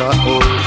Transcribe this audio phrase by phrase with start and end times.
[0.00, 0.59] in the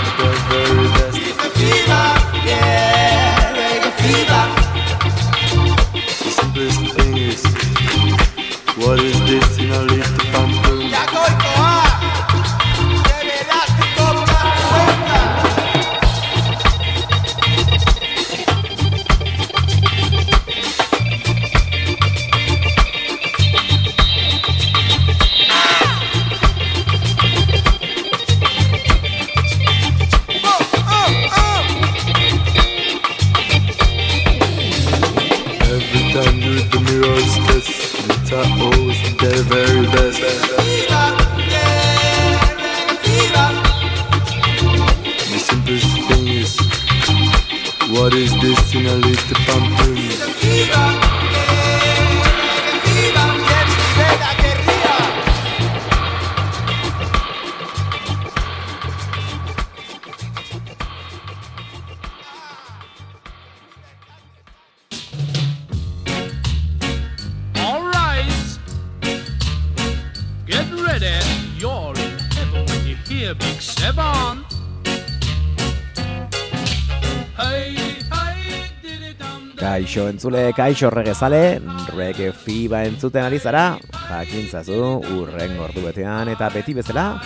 [80.23, 81.59] entzule, kaixo regezale,
[81.91, 83.75] rege fiba entzuten ari zara,
[84.07, 87.17] jakintzazu, urren gordu betean eta beti bezala,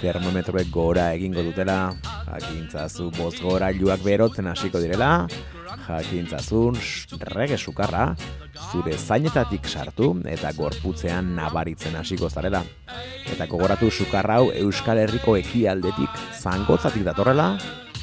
[0.00, 1.92] termometroek gora egingo dutela,
[2.26, 5.28] jakintzazu boz gora iluak berotzen hasiko direla,
[5.86, 6.74] jakintzazun
[7.36, 8.16] rege sukarra,
[8.72, 12.64] zure zainetatik sartu eta gorputzean nabaritzen hasiko zarela.
[13.30, 17.52] Eta gogoratu sukarra hau Euskal Herriko ekialdetik zangotzatik datorrela,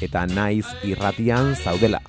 [0.00, 2.00] eta naiz irratian zaudela.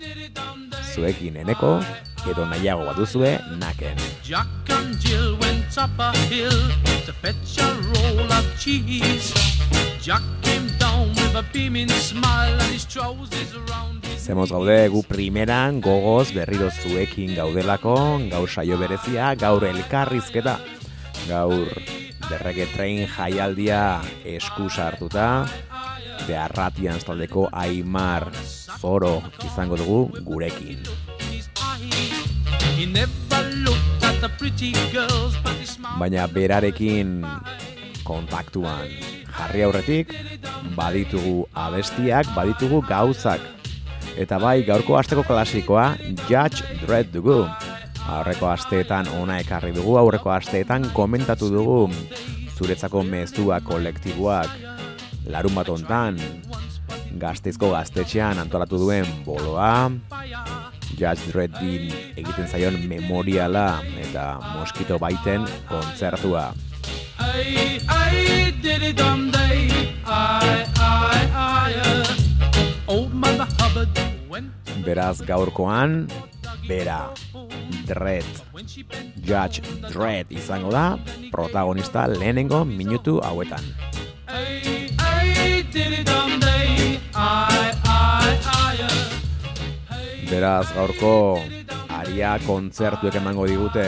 [0.90, 1.82] Zuekin eneko,
[2.28, 3.96] edo nahiago baduzue naken.
[4.24, 6.60] Jack and Jill went up a hill
[7.06, 9.34] to fetch a roll of cheese.
[10.02, 15.04] Jack came down with a beaming smile and his trousers around his Zemoz gaude gu
[15.08, 17.96] primeran gogoz berriro zuekin gaudelako,
[18.30, 20.60] gaur saio berezia, gaur elkarrizketa,
[21.28, 21.68] gaur
[22.30, 25.48] derrege train jaialdia esku sartuta,
[26.28, 28.30] beharratian taldeko Aimar
[28.80, 30.84] Zoro izango dugu gurekin.
[36.00, 37.26] Baina berarekin
[38.08, 38.88] kontaktuan
[39.38, 40.14] jarri aurretik,
[40.78, 43.44] baditugu abestiak, baditugu gauzak.
[44.16, 45.98] Eta bai, gaurko asteko klasikoa
[46.30, 47.42] Judge Dredd dugu.
[48.10, 51.82] Aurreko asteetan ona ekarri dugu, aurreko asteetan komentatu dugu
[52.60, 54.50] zuretzako mezua kolektiboak
[55.32, 56.18] larun bat hontan
[57.20, 59.92] gazteizko gaztetxean antolatu duen boloa,
[61.00, 66.50] Judge Dreddin egiten zaion memoriala eta moskito baiten kontzertua.
[67.20, 69.70] Ay, ay, diddy dum day.
[70.06, 71.74] Ay, ay, ay.
[71.78, 72.20] uh.
[72.88, 74.00] Old Mother Hubbard
[74.30, 74.50] went
[74.86, 76.08] Beraz gaurkoan,
[76.68, 77.12] bera,
[77.86, 78.42] Dredd.
[79.22, 80.98] Judge Dredd izango da,
[81.32, 83.64] protagonista lehenengo minutu hauetan.
[84.28, 86.69] Ay, ay, diddy dum day.
[90.30, 91.42] Beraz gaurko
[91.90, 93.86] aria kontzertuek emango digute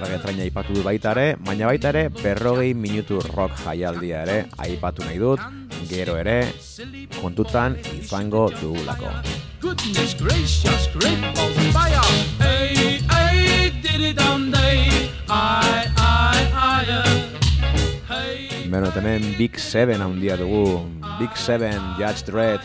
[0.00, 5.18] regetraina aipatu du baita ere, baina baita ere berrogei minutu rock jaialdia ere aipatu nahi
[5.18, 5.40] dut,
[5.90, 6.38] gero ere
[7.20, 9.12] kontutan izango dugulako.
[9.60, 12.00] Goodness gracious, great balls of fire.
[12.40, 15.10] Hey, hey, did it on day.
[15.28, 16.80] I, I, I.
[18.70, 20.99] Beno, hemen Big Seven handia dugu.
[21.20, 22.60] Big Seven, Judge Dredd,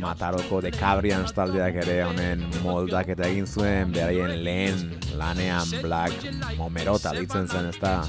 [0.00, 4.80] Mataroko de Cabrians taldeak ere honen moldak eta egin zuen beraien lehen
[5.20, 6.26] lanean Black
[6.58, 8.02] Momerota deitzen zen, ez da?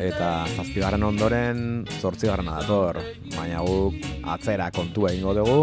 [0.00, 3.02] Eta zazpigarren ondoren zortzigarren dator,
[3.36, 4.00] baina guk
[4.32, 5.60] atzera kontua egingo dugu,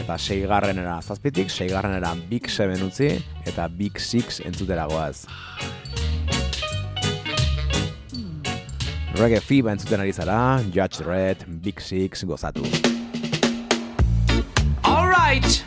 [0.00, 3.12] eta seigarrenera zazpitik, seigarrenera Big Seven utzi,
[3.44, 5.26] eta Big Six entzutera goaz.
[9.16, 12.62] Reggae Fiba entzuten ari zara, Judge Red, Big Six gozatu.
[14.84, 15.64] All right,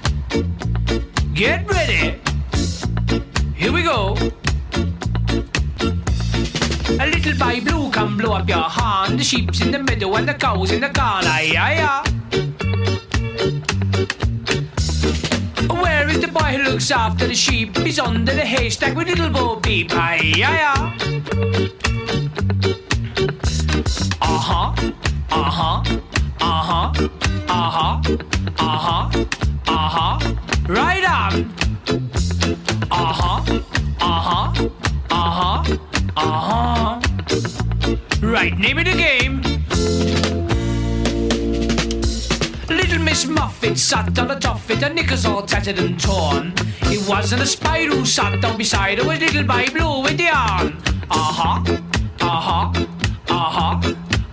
[1.34, 2.22] get ready.
[3.56, 4.16] Here we go.
[7.00, 9.18] A little by blue can blow up your horn.
[9.18, 11.42] The sheep's in the meadow and the cows in the corner.
[11.42, 12.04] Yeah, yeah.
[15.82, 17.76] Where is the boy who looks after the sheep?
[17.78, 19.92] He's under the haystack with little Bo Peep.
[19.92, 21.70] Aye, yeah, yeah
[24.40, 24.74] aha,
[25.32, 25.84] aha,
[26.40, 26.94] aha,
[27.50, 28.02] aha,
[28.58, 29.10] aha,
[29.68, 30.36] aha,
[30.70, 31.52] right on.
[32.90, 33.44] Aha,
[34.00, 34.54] aha,
[35.12, 35.64] aha,
[36.16, 37.02] aha.
[38.22, 39.42] Right, name of the game.
[42.70, 46.54] Little Miss Muffet sat on a tuffet, her knickers all tattered and torn.
[46.84, 50.18] It wasn't a spider who sat down beside her, it was little by blue with
[50.18, 50.78] the arm.
[51.12, 51.62] huh,
[52.22, 52.90] uh huh.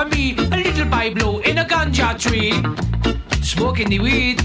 [0.00, 2.52] for me, a little by blue in a ganja tree.
[3.42, 4.40] Smoking the weed.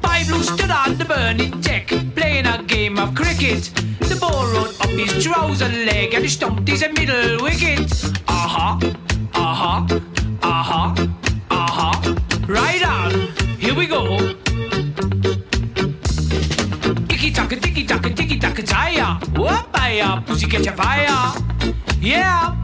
[0.00, 3.62] By blue stood on the burning deck, playing a game of cricket.
[4.00, 8.19] The ball rode up his trouser leg and he stumped his middle wicket.
[20.40, 21.34] Pussy catch a fire.
[22.00, 22.59] Yeah.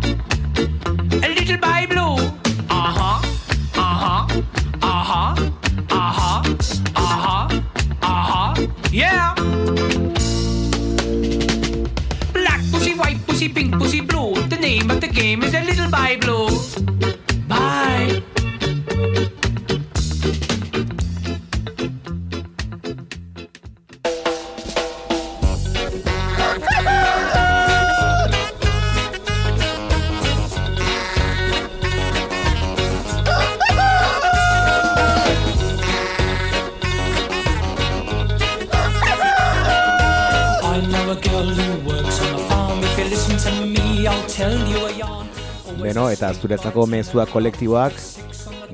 [45.82, 47.94] Beno, eta zuretzako mezua kolektiboak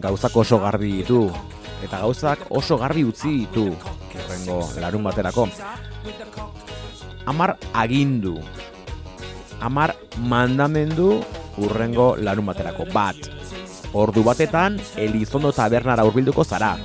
[0.00, 1.26] gauzak oso garbi ditu.
[1.84, 3.72] Eta gauzak oso garbi utzi ditu.
[4.12, 5.48] Horrengo larun baterako.
[7.26, 8.38] Amar agindu.
[9.60, 11.20] Amar mandamendu
[11.58, 12.88] urrengo larun baterako.
[12.92, 13.28] Bat.
[13.92, 16.76] Ordu batetan, Elizondo tabernara hurbilduko zara.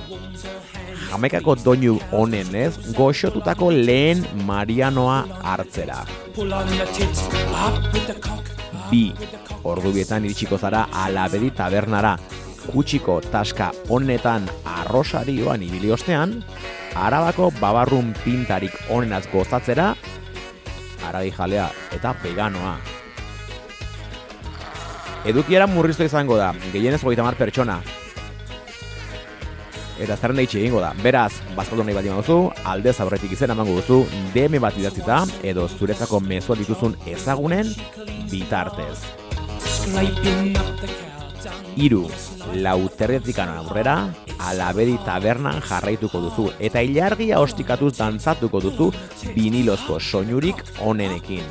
[1.08, 6.04] Jamaikako doinu honen ez, goxotutako lehen Marianoa hartzera.
[8.88, 9.12] Bi,
[9.68, 12.14] ordu bietan iritsiko zara alabedi tabernara.
[12.68, 16.38] Kutsiko taska honetan arrosarioan ibili ostean,
[16.96, 19.92] arabako babarrun pintarik onenaz gozatzera,
[21.08, 22.76] arabi jalea eta veganoa.
[25.28, 27.80] Edukiera murriztu izango da, gehienez hogeita mar pertsona.
[29.98, 30.92] Eta zerrenda itxi egingo da.
[31.02, 34.04] Beraz, bazkaldu nahi baldin baduzu, aldez aurretik izena emango duzu,
[34.34, 37.74] DM bat idatzita, edo zuretzako mezua dituzun ezagunen
[38.30, 38.98] bitartez.
[41.78, 42.08] Iru,
[42.58, 43.96] lauterretikan aurrera,
[44.50, 48.90] alabedi tabernan jarraituko duzu, eta ilargia ostikatuz dantzatuko duzu
[49.36, 51.46] vinilozko soinurik onenekin.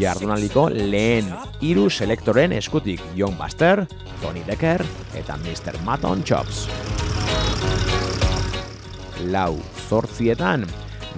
[0.00, 1.30] Jardunaliko lehen
[1.64, 3.86] hiru selektoren eskutik John Buster,
[4.22, 4.84] Tony Decker
[5.16, 5.78] eta Mr.
[5.84, 6.66] Maton Chops.
[9.28, 9.58] Lau,
[9.88, 10.66] zortzietan,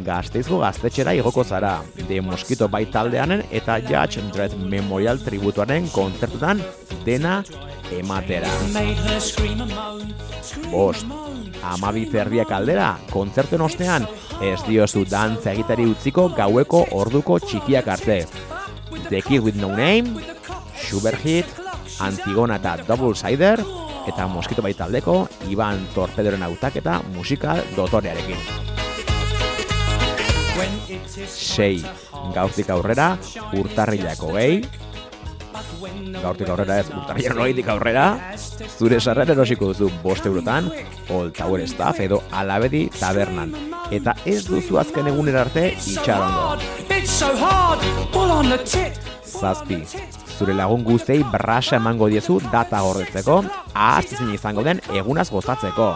[0.04, 6.62] gazteizko gaztetxera igoko zara, de Mosquito bai taldeanen eta Judge Dredd Memorial tributuaren kontzertutan
[7.04, 7.42] dena
[7.90, 8.50] ematera.
[8.50, 10.14] And
[10.70, 14.06] Bost, and amabi terdiak aldera, kontzertuen ostean,
[14.42, 18.22] ez diozu dantza egitari utziko gaueko orduko txikiak arte.
[19.08, 20.22] The Kid with No Name,
[20.76, 21.46] Sugar Hit,
[22.00, 23.62] Antigona eta Double Sider,
[24.08, 28.59] eta Moskito bai taldeko Iban Torpedoren autaketa musikal dotorearekin.
[31.30, 31.82] Sei,
[32.34, 33.12] gaurtik aurrera,
[33.58, 34.62] urtarrilako gehi,
[36.20, 38.06] gaurtik aurrera ez, urtarrilaren hogeitik aurrera,
[38.76, 40.70] zure sarrera erosiko duzu bost eurotan,
[41.10, 43.54] Old Tower Staff edo Alabedi tabernan.
[43.90, 45.72] Eta ez duzu azken egunera arte
[48.66, 49.00] tit.
[49.30, 49.80] Zazpi,
[50.38, 53.42] zure lagun guztei brasa emango diezu data gordetzeko,
[53.74, 55.92] ahaztezin izango den egunaz gozatzeko.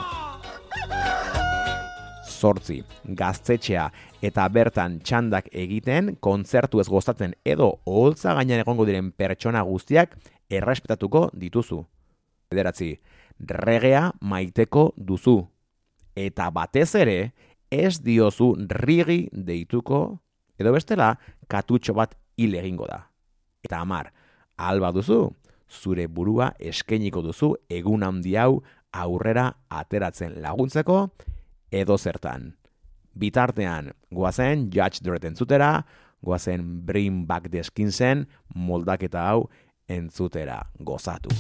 [2.45, 3.89] Zortzi, gaztetxea
[4.25, 10.17] eta bertan txandak egiten, kontzertu ez gozatzen edo oholtza gainean egongo diren pertsona guztiak
[10.49, 11.83] errespetatuko dituzu.
[12.51, 12.95] Bederatzi,
[13.41, 15.43] regea maiteko duzu.
[16.17, 17.19] Eta batez ere,
[17.71, 18.55] ez diozu
[18.87, 20.01] rigi deituko,
[20.59, 21.15] edo bestela,
[21.51, 23.03] katutxo bat hil egingo da.
[23.65, 24.13] Eta amar,
[24.57, 25.35] alba duzu,
[25.69, 28.63] zure burua eskainiko duzu egun handi hau
[28.93, 31.09] aurrera ateratzen laguntzeko
[31.75, 32.55] edo zertan.
[33.15, 35.85] Bitartean, goazen Judge Dredd entzutera,
[36.25, 39.49] goazen Bring Back the Skinsen moldaketa hau
[39.89, 41.31] entzutera gozatu.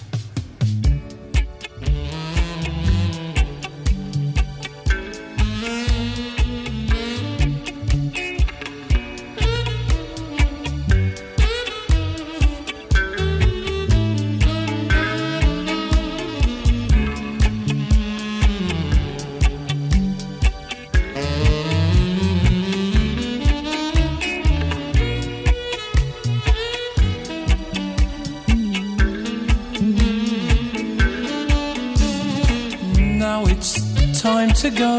[34.64, 34.98] To go.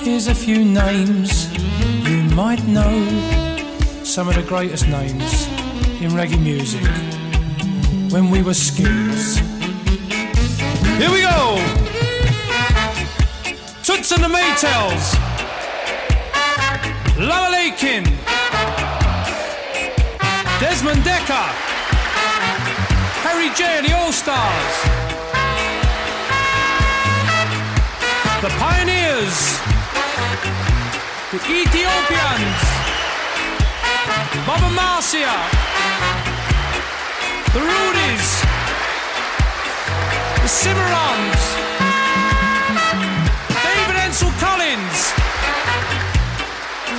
[0.00, 1.56] Here's a few names
[2.08, 3.06] you might know.
[4.02, 5.46] Some of the greatest names
[6.02, 6.82] in reggae music
[8.12, 9.38] when we were skins.
[10.98, 11.56] Here we go!
[13.84, 15.04] Toots and the Maytals.
[17.16, 18.02] Lower Lakin.
[20.58, 21.48] Desmond Decker.
[23.22, 25.01] Harry J and the All Stars.
[28.42, 29.38] The pioneers,
[31.30, 32.60] the Ethiopians,
[34.44, 35.30] Baba Marcia,
[37.54, 38.28] the Rudies,
[40.42, 41.42] the Cimarrons,
[43.62, 44.98] David Ansel Collins.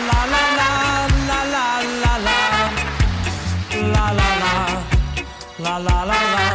[0.08, 0.72] La la la
[1.28, 1.64] la la
[2.26, 2.40] la.
[3.94, 4.56] La la la.
[5.60, 6.46] La la la la.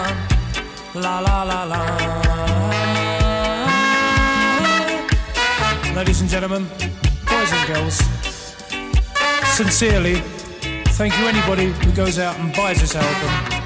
[0.95, 2.08] La la la la
[6.19, 6.69] Ladies and gentlemen,
[7.31, 7.95] boys and girls,
[9.55, 10.17] sincerely,
[10.97, 13.63] thank you anybody who goes out and buys this album.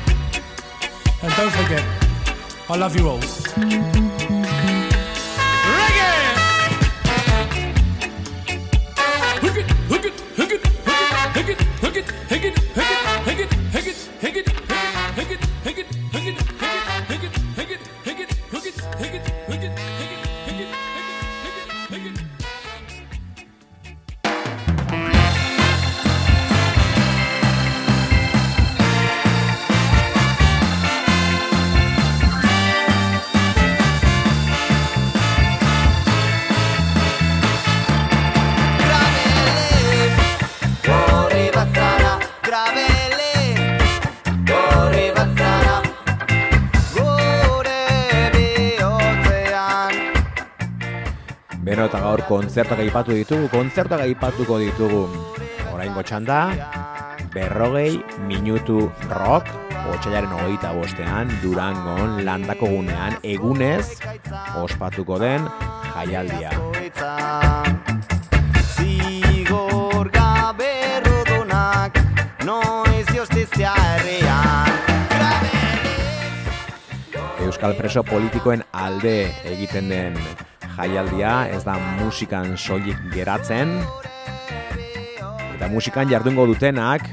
[1.22, 1.82] And don't forget,
[2.68, 4.11] I love you all.
[52.52, 55.08] Kontzertuak aipatu ditugu, kontzertuak aipatuko ditugu.
[55.72, 56.52] Oraingo txanda,
[57.32, 59.48] berrogei minutu rock,
[59.88, 63.96] otxailaren hogeita bostean, Durangon, landako gunean, egunez,
[64.60, 65.48] ospatuko den
[65.94, 66.52] jaialdia.
[68.76, 71.96] Zigor gabe rodonak
[72.44, 74.68] Noiz herrian
[75.16, 75.96] Grabele
[77.48, 80.20] Euskal preso politikoen alde egiten den
[80.76, 83.78] jaialdia, ez da musikan soilik geratzen.
[85.54, 87.04] Eta musikan jardungo dutenak,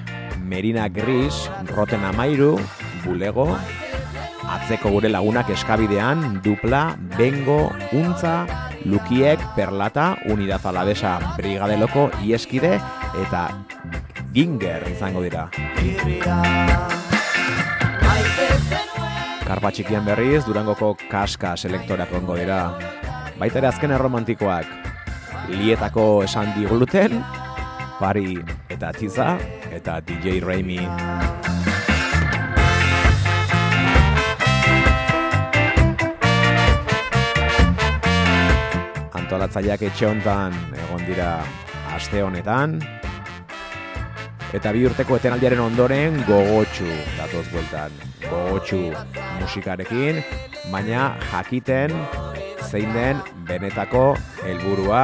[0.44, 2.56] Merina Gris, Roten Amairu,
[3.04, 3.52] Bulego,
[4.50, 8.48] atzeko gure lagunak eskabidean, dupla, bengo, untza,
[8.86, 12.80] lukiek, perlata, unidad alabesa brigadeloko ieskide,
[13.22, 13.50] eta
[14.34, 15.50] ginger izango dira.
[19.50, 22.64] Karpa txikian berriz, Durangoko kaska selektorak ongo dira.
[23.40, 24.68] Baita ere azken erromantikoak,
[25.48, 27.22] lietako esan digluten,
[27.96, 28.34] pari
[28.68, 29.30] eta tiza,
[29.72, 30.82] eta DJ Raimi.
[39.16, 41.38] Antolatzaileak etxe hontan egon dira
[41.96, 42.82] aste honetan,
[44.50, 46.88] Eta bi urteko etenaldiaren ondoren gogotxu
[47.20, 47.94] datoz bueltan.
[48.24, 48.80] Gogotxu
[49.38, 50.24] musikarekin,
[50.74, 51.94] baina jakiten
[52.68, 54.14] zein den benetako
[54.44, 55.04] helburua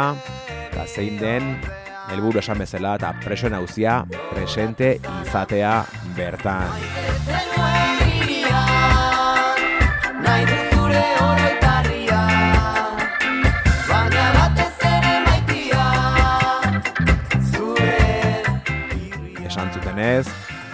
[0.49, 1.55] eta zein den
[2.11, 5.77] helburu esan bezala eta preso nauzia presente izatea
[6.17, 7.14] bertan.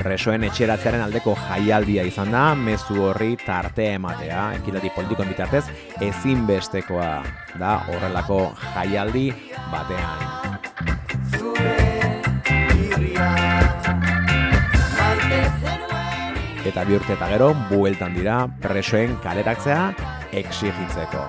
[0.01, 5.63] Presoen etxeratzearen aldeko jaialdia izan da, mezu horri tarte ematea, ekilati politikoen bitartez,
[6.01, 7.12] ezinbestekoa
[7.62, 8.41] da horrelako
[8.74, 9.29] jaialdi
[9.72, 10.27] batean.
[16.72, 19.81] Eta bi urte eta gero, bueltan dira presoen kaleratzea
[20.43, 21.25] exigitzeko.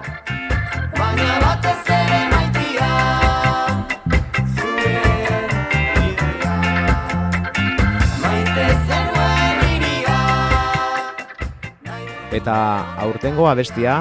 [12.32, 12.54] Eta
[12.96, 13.96] aurtengo abestia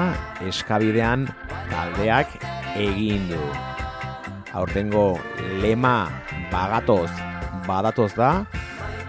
[0.48, 1.26] eskabidean
[1.68, 2.32] taldeak
[2.80, 3.42] egin du.
[4.56, 5.18] Aurtengo
[5.60, 6.08] lema
[6.52, 7.10] bagatoz
[7.66, 8.44] badatoz da,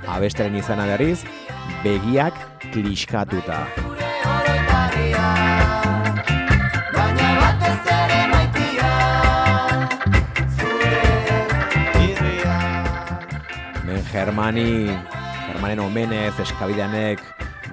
[0.07, 1.23] abesteren izana berriz,
[1.83, 2.35] begiak
[2.73, 3.63] kliskatuta.
[13.83, 14.91] Men Germani,
[15.47, 17.23] Germanen omenez, eskabideanek,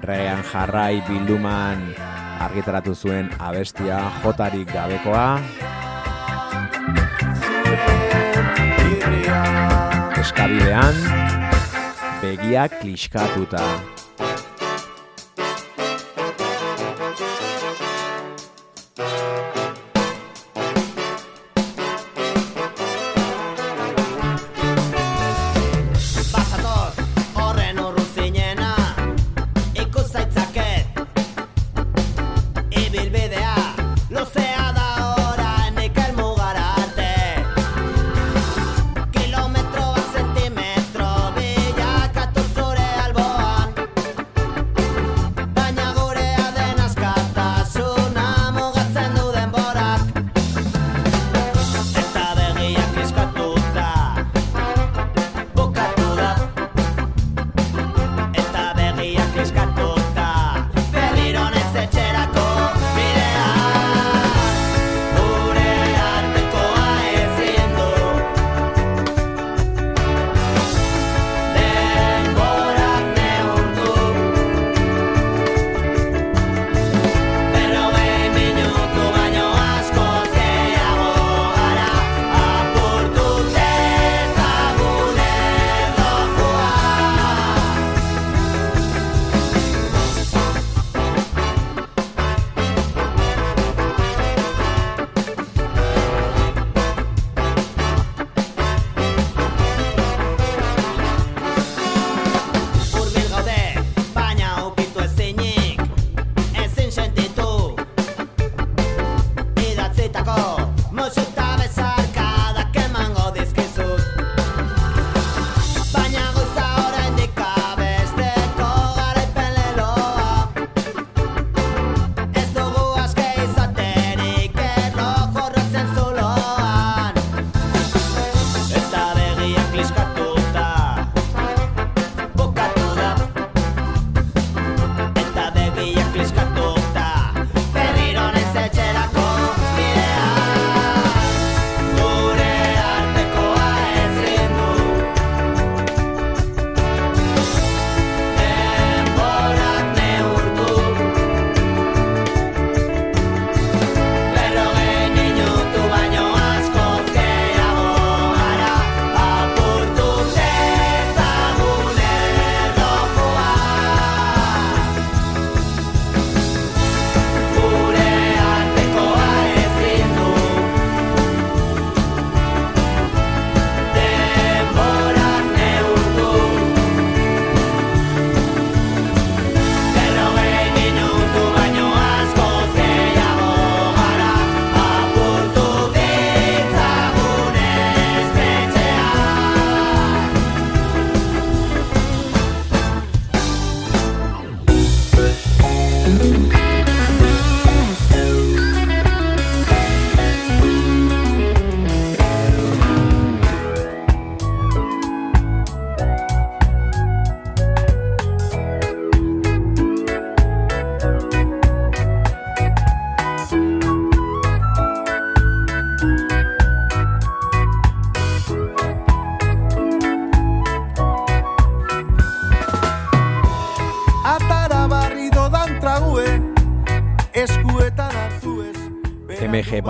[0.03, 1.93] rean jarrai bilduman
[2.41, 5.39] argitaratu zuen abestia jotarik gabekoa.
[10.21, 10.95] Eskabidean,
[12.21, 13.65] begiak kliskatuta.
[18.97, 19.30] Pasatoz,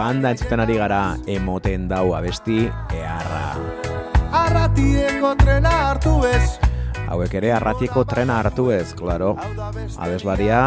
[0.02, 3.54] banda entzuten ari gara emoten dau abesti eharra.
[4.34, 6.58] Arratieko trena hartu ez
[7.12, 9.34] Hauek ere arratieko trena hartu ez, klaro.
[10.00, 10.62] Abeslaria,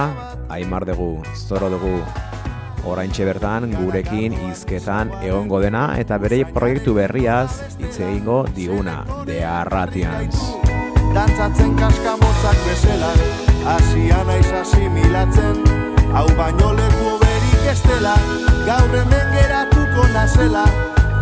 [0.53, 1.95] aimar dugu, zoro dugu.
[2.85, 10.37] Oraintxe bertan gurekin hizketan egongo dena eta bere proiektu berriaz hitz egingo diguna, de arratians.
[11.17, 13.13] Dantzatzen kaskamotzak bezala
[13.79, 15.63] Asia naiz asimilatzen
[16.13, 17.24] Hau baino leku
[17.65, 18.15] berik ez dela
[18.67, 20.65] Gaur hemen geratuko nazela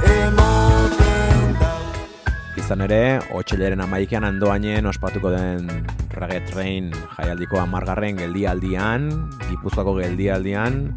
[0.03, 1.83] Emoten dau
[2.59, 5.69] Izan ere, otxailaren amaikean andoainen ospatuko den
[6.13, 9.09] Reggae Train jaialdiko amargarren geldialdian,
[9.49, 10.93] Gipuzkoako geldialdian,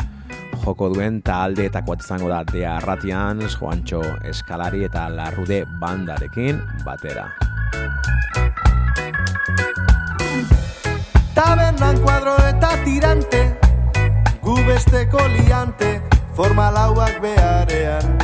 [0.65, 7.29] joko duen taldeetako bat izango da De Arratians, Juancho Eskalari eta Larrude bandarekin batera.
[11.35, 13.64] Tabernan kuadro eta tirante
[14.45, 16.01] Gu besteko liante
[16.35, 18.17] Forma lauak beharean.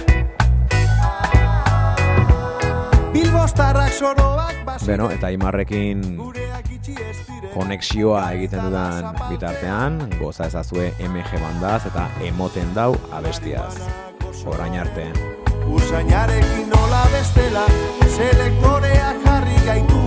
[3.13, 6.03] Bilbostarrak soroak basen Beno, eta Imarrekin
[7.55, 13.81] konexioa egiten dudan bitartean, goza ezazue MG bandaz eta emoten dau abestiaz.
[14.45, 15.09] Orain arte.
[15.73, 17.65] Usainarekin nola bestela
[18.05, 20.05] Selektoreak jarri gaitu.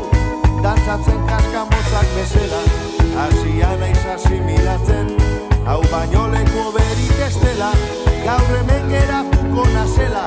[0.62, 2.64] Dantzatzen kaskamotzak bezala
[3.26, 5.23] Asia naiz asimilatzen
[5.66, 7.70] Hau baino leku berik ez dela
[8.24, 10.26] Gaur hemen geratuko nazela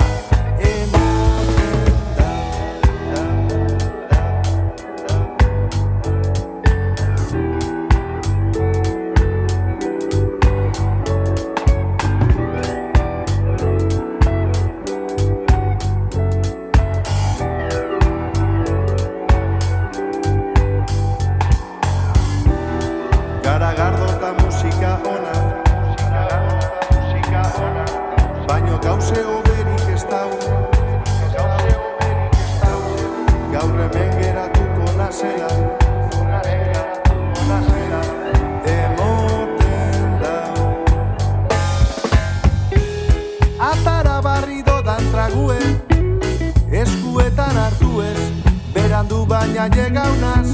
[49.58, 50.50] Berandu baina llegaunaz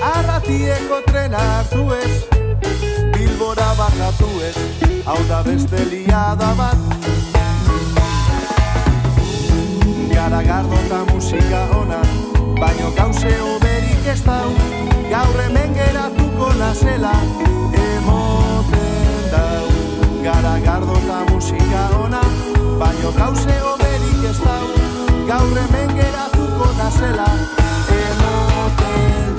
[0.00, 2.12] Arratieko trena hartu ez
[3.14, 4.56] Bilbora bajatu ez
[5.06, 6.78] Hau da beste liada bat.
[10.12, 12.00] Garagardo eta musika ona
[12.60, 14.50] Baino gauze oberik ez dau
[15.10, 17.14] Gaur hemen geratuko nazela
[17.86, 19.66] Emoten dau.
[20.22, 22.22] Garagardo eta musika ona
[22.78, 27.26] Baino gauze oberik ez dau Gaur hemen geratuko nazela
[27.96, 29.29] Emoten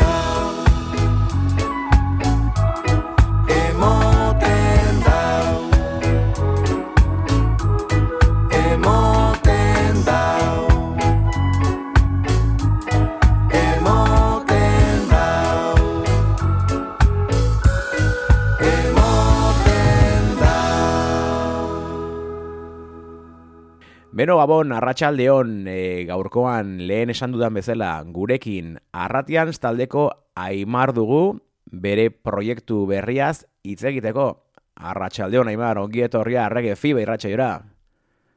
[24.22, 30.04] Beno Gabon, arratsaldeon e, gaurkoan lehen esan dudan bezala gurekin arratian taldeko
[30.38, 34.28] Aimar dugu bere proiektu berriaz hitz egiteko.
[34.76, 37.50] Arratsaldeon Aimar, ongi etorria arrege fiba irratsaiora.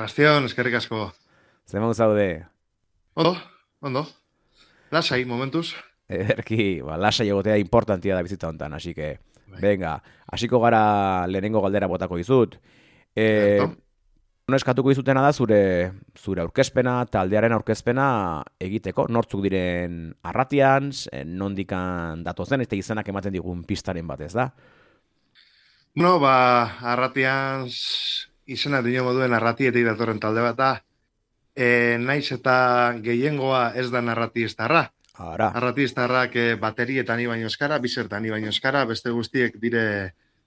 [0.00, 1.10] Bastion, eskerrik asko.
[1.68, 2.46] Zemau zaude?
[3.12, 3.36] Ondo,
[3.82, 4.06] ondo.
[4.90, 5.74] Lasai, momentuz.
[6.08, 9.18] Ederki, ba, lasai egotea importantia da bizitza hontan, así que,
[9.60, 9.98] venga,
[10.32, 12.56] hasiko gara lehenengo galdera botako dizut.
[13.14, 13.28] E,
[13.60, 13.83] Certo.
[14.48, 18.06] No eskatuko dizutena da zure zure aurkezpena, taldearen aurkezpena
[18.60, 24.50] egiteko, nortzuk diren arratians, eh, nondikan datozen, eta izenak ematen digun pistaren bat ez da.
[25.94, 27.68] Bueno, ba, arratian
[28.50, 30.72] izena dino moduen arratietik datorren talde bat da.
[31.54, 32.56] E, naiz eta
[33.00, 34.88] gehiengoa ez da narratistarra.
[35.14, 39.84] Ara, Narratistarrak e, baterietan ni baino eskara, bizertan ni baino eskara, beste guztiek dire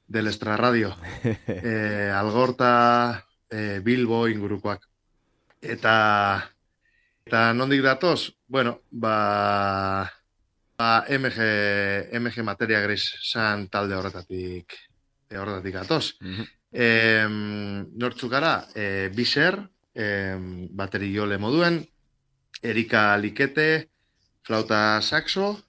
[0.08, 0.92] del Estra Radio.
[1.48, 4.86] e, Algorta, e, Bilbo ingurukoak.
[5.62, 5.96] Eta
[7.28, 8.32] eta nondik datoz?
[8.48, 10.12] Bueno, ba
[10.78, 11.40] Ba, MG,
[12.14, 14.76] MG Materia Gris zan talde horretatik,
[15.28, 16.18] e, horretatik atoz.
[16.22, 16.46] Mhm.
[16.72, 17.38] Em,
[17.98, 19.58] nortzuk gara, e, Biser,
[19.96, 21.82] em, bateri jole moduen,
[22.62, 23.90] Erika Likete,
[24.44, 25.66] flauta saxo,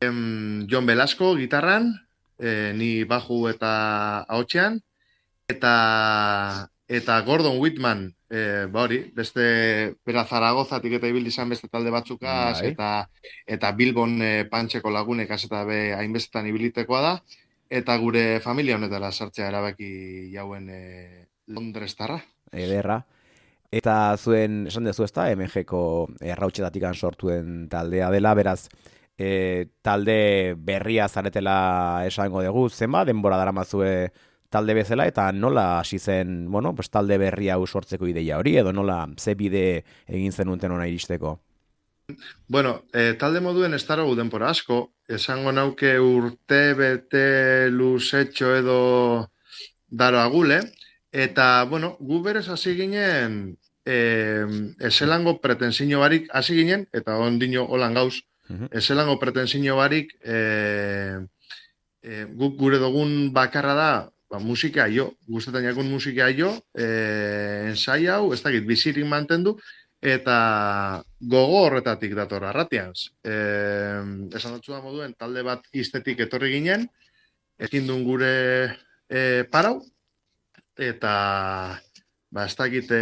[0.00, 1.92] em, Jon Velasco, gitarran,
[2.38, 4.80] e, ni baju eta haotxean,
[5.46, 9.44] eta eta Gordon Whitman, e, ba hori, beste
[10.06, 12.72] bera Zaragozatik eta ibili izan beste talde batzukaz, Bai.
[12.72, 12.88] eta
[13.46, 17.14] eta Bilbon e, pantxeko lagunek eta be hainbestetan ibilitekoa da,
[17.68, 22.22] eta gure familia honetara sartzea erabaki jauen e, Londres tarra.
[22.52, 23.04] ederra.
[23.70, 28.70] Eta zuen, esan dezu ez da, MG-ko errautxetatik sortuen taldea dela, beraz,
[29.18, 34.10] e, talde berria zaretela esango dugu, zenba denbora daramazue
[34.48, 38.72] talde bezala, eta nola hasi zen, bueno, pues talde berria hau sortzeko ideia hori, edo
[38.72, 41.38] nola ze bide egin zenuten ona iristeko.
[42.48, 48.78] Bueno, e, talde moduen ez dara denpora asko, esango nauke urte bete luzetxo edo
[49.88, 50.60] daro agule,
[51.12, 54.46] eta, bueno, gu berez hasi ginen e,
[54.80, 58.22] eselango pretensino barik hasi ginen, eta ondino holan gauz,
[58.72, 61.20] eselango pretensino barik e,
[62.02, 63.90] e, guk gure dugun bakarra da
[64.30, 66.86] ba, musika jo, gustetan jakun musika jo, e,
[67.72, 69.56] ensai hau, ez dakit, bizirik mantendu,
[70.04, 73.08] eta gogo horretatik dator arratianz.
[73.24, 73.34] E,
[74.38, 76.86] esan dutzu da moduen, talde bat iztetik etorri ginen,
[77.58, 78.32] ekin duen gure
[79.08, 79.80] e, parau,
[80.78, 81.12] eta
[82.30, 82.92] ba, ez dakit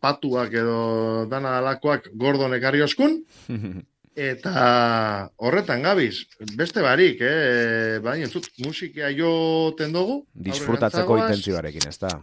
[0.00, 0.80] patuak edo
[1.28, 3.20] dana dalakoak gordon ekarri oskun,
[4.16, 12.14] eta horretan gabiz, beste barik, eh, baina entzut, musika joten dugu, Disfrutatzeko intentzioarekin, ez da?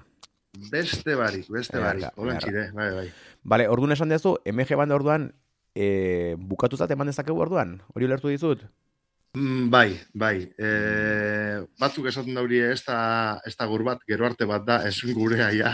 [0.71, 2.39] Beste barik, beste barik, ederra.
[2.39, 3.08] txide, bai, bai.
[3.43, 5.32] Bale, orduan esan dezu, MG banda orduan,
[5.76, 7.78] e, bukatuzat eman dezakegu orduan?
[7.93, 8.65] Hori ulertu dizut?
[9.38, 10.38] Mm, bai, bai.
[10.58, 10.67] E,
[11.78, 12.97] batzuk esaten dauri ez da,
[13.45, 15.73] ez da agur bat, gero arte bat da, ez gure aia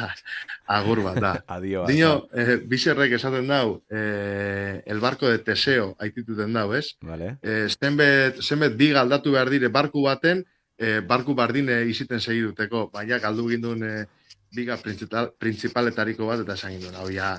[0.68, 1.32] agur bat da.
[1.56, 1.86] Adio.
[1.88, 6.90] Dino, eh, biserrek esaten dau, eh, el barco de Teseo aitituten dau, ez?
[7.08, 7.38] Vale.
[7.42, 10.44] Eh, zenbet, zenbet bi galdatu behar dire barku baten,
[10.78, 14.06] eh, barku bardine iziten segiduteko, baina galdu gindun eh,
[14.54, 17.38] biga principal, principaletariko bat, eta esan gindun, hau ja,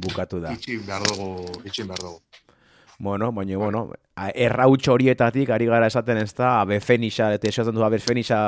[0.00, 0.50] Bukatu da.
[0.56, 2.22] itxin behar dugu, itxin behar dugu.
[3.00, 7.74] Bueno, baina, bueno, a- errautxo horietatik ari gara esaten ez da, abe fenixa, eta esaten
[7.74, 8.40] du abe fenixa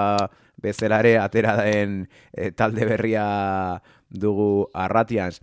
[0.62, 3.26] bezala ere atera den eh, talde berria
[4.10, 5.40] dugu arratianz.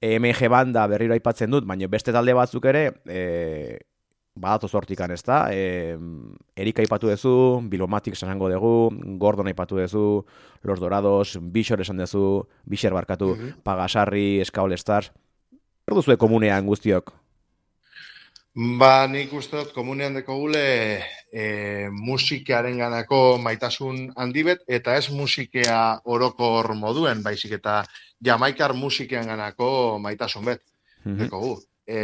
[0.00, 3.78] MG banda berriro aipatzen dut, baina beste talde batzuk ere, e,
[4.40, 5.92] badatu zortikan ez da, e,
[6.56, 8.72] Erika aipatu duzu, Bilomatik esango dugu,
[9.20, 10.24] Gordon aipatu duzu,
[10.64, 15.12] Los Dorados, Bixor esan duzu, Bixer barkatu, Pagasarri, Skaol Stars,
[15.90, 17.10] Zer duzue komunean guztiok?
[18.54, 20.62] Ba, nik uste dut komunean deko gule
[21.30, 27.84] e, musikaren ganako maitasun handibet, eta ez musikea orokor moduen, baizik eta
[28.18, 30.64] jamaikar musikean ganako maitasun bet,
[31.04, 31.52] deko gu.
[31.86, 32.00] E,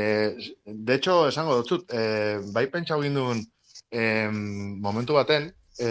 [0.66, 3.42] de hecho, esango dutzut, e, bai pentsau gindun
[3.90, 5.90] e, momentu baten, e,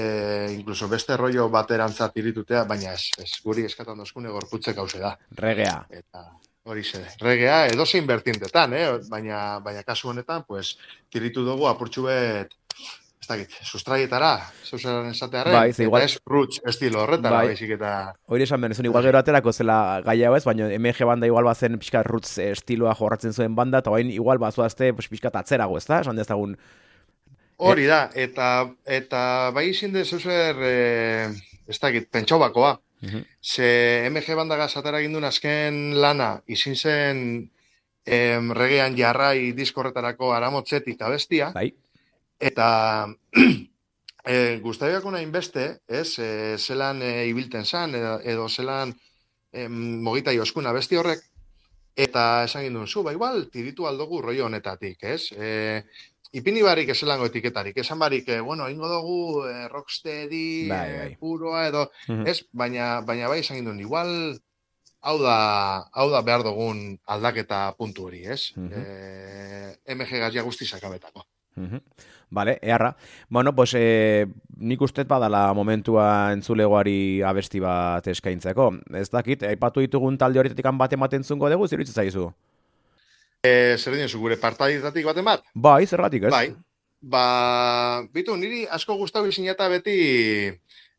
[0.56, 5.18] incluso beste rollo baterantzat iritutea, baina ez, ez guri eskatan dozkune gorputzek hause da.
[5.36, 5.82] Regea.
[5.91, 6.30] Eta
[6.65, 8.86] hori ze, regea edozein bertintetan, eh?
[9.10, 10.75] baina, baina kasu honetan, pues,
[11.13, 12.56] tiritu dugu apurtxu bet,
[13.21, 14.32] ez dakit, sustraietara,
[14.65, 17.47] zeusaren esatearen, Bai, ze igual- ez roots estilo horretara, Bai.
[17.54, 18.13] baizik eta...
[18.25, 22.04] Hori esan benezun, igual gero aterako zela gai ez, baina MG banda igual bazen pixka
[22.04, 26.01] roots eh, estiloa jorratzen zuen banda, eta bain igual bazoazte pues, pixka atzerago, ez da?
[26.01, 26.58] Esan dezagun,
[27.58, 31.30] Hori da, eta, eta bai izin de zeuser, eh,
[31.67, 32.10] ez dakit,
[33.06, 33.38] pentsau bakoa.
[33.41, 37.24] Ze MG bandaga atera gindun azken lana, izin zen
[38.06, 41.72] em, regean jarrai diskorretarako aramotzetik abestia, bai,
[42.39, 43.08] Eta
[44.26, 48.94] e, guztabiako nahi beste, ez, e, zelan e, ibilten zan, edo, edo zelan
[49.52, 51.24] e, mogita joskuna besti horrek,
[51.96, 55.32] eta esan ginduen zu, ba, igual, tiritu aldogu rollo honetatik, ez?
[55.32, 55.86] E,
[56.36, 61.15] ipini barik ezelango etiketarik, esan barik, e, bueno, ingo dugu e, rocksteady, Bai, e, bai.
[61.19, 62.28] puroa, edo, Mhm.
[62.28, 64.12] ez, baina, baina bai esan ginduen, igual,
[65.02, 65.38] hau da,
[65.93, 68.52] hau da behar dugun aldaketa puntu hori, ez?
[68.58, 68.74] Mhm.
[68.74, 71.24] e, MG gazia guzti sakabetako.
[72.32, 72.98] Vale, eharra.
[73.30, 74.26] Bueno, pues eh,
[74.58, 78.74] nik ustet badala momentua entzulegoari abesti bat eskaintzeko.
[79.00, 82.34] Ez dakit, aipatu ditugun talde horretatik bat ematen zungo dugu, zer zaizu?
[83.43, 85.43] E, zer dinozu, gure partaidetatik baten bat?
[85.54, 86.32] Bai, zergatik ez?
[86.34, 86.48] Bai.
[87.06, 89.95] Ba, bitu, niri asko gustau izin eta beti,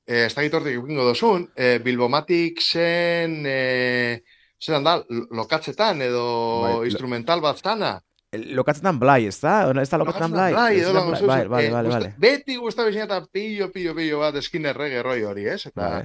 [0.07, 4.23] e, ez da gitortik ikingo dozun, e, Bilbomatik zen, e,
[4.63, 6.27] zelan da, lo- lokatzetan edo
[6.63, 7.97] Bai, instrumental bat zana.
[8.37, 9.71] lokatzetan blai, ez da?
[9.83, 10.53] Ez da lokatzetan blai?
[10.53, 11.27] Blai, edo zeuzen.
[11.27, 12.13] Bai, bai, Eh, bai, bai.
[12.19, 15.67] Beti gusta bezina eta pillo, pillo, pillo bat eskin errege roi hori, ez?
[15.67, 16.03] Eta Bai.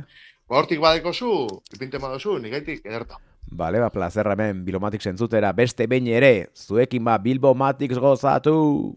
[0.48, 3.18] ba, hortik badeko zu, ipinte madozu, nigaitik ederto.
[3.50, 8.94] Bale, ba, plazerra hemen Bilomatik sentzutera beste behin ere, zuekin ba Bilbomatik gozatu.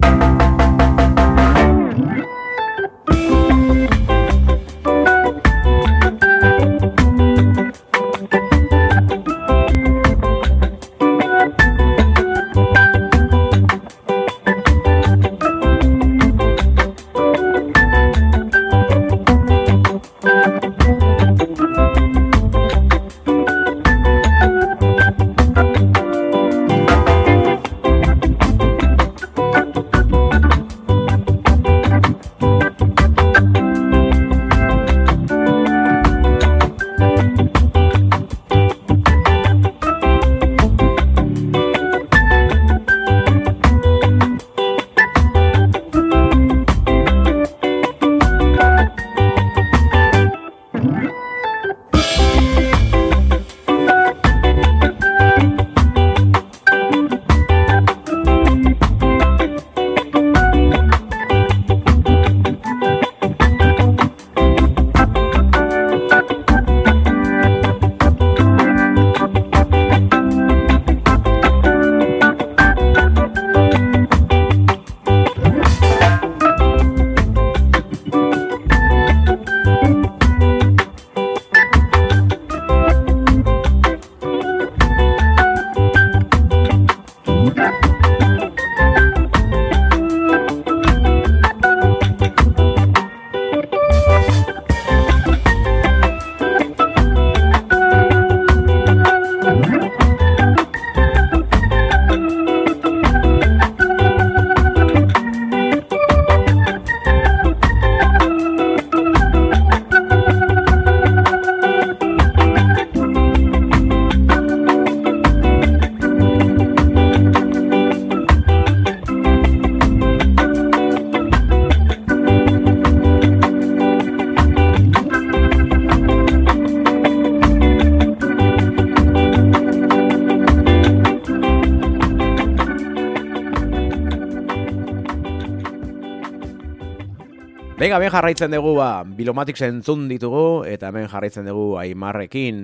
[137.95, 142.57] Venga, ben jarraitzen dugu, ba, Bilomatik sentzun ditugu, eta hemen jarraitzen dugu Aimarrekin.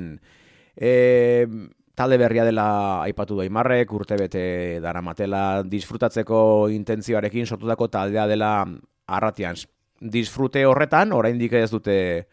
[0.74, 1.46] E,
[1.94, 2.64] talde berria dela
[3.04, 4.42] aipatu du Aimarrek, urte bete
[4.82, 6.40] daramatela, disfrutatzeko
[6.74, 8.50] intentzioarekin sortutako taldea dela
[9.06, 9.54] arratian.
[10.00, 12.26] Disfrute horretan, oraindik ez dute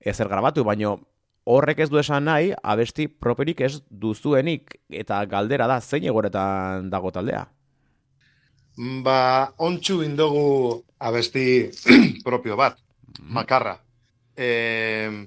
[0.00, 1.02] ezer grabatu, baino
[1.44, 7.12] horrek ez du esan nahi, abesti properik ez duzuenik, eta galdera da, zein egoretan dago
[7.12, 7.44] taldea?
[9.04, 11.70] Ba, ontsu indogu abesti
[12.26, 12.78] propio bat,
[13.20, 13.76] makarra.
[14.36, 15.26] E,